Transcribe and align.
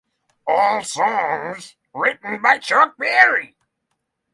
All 0.47 0.83
songs 0.83 1.75
written 1.93 2.41
by 2.41 2.57
Chuck 2.57 2.97
Berry. 2.97 3.55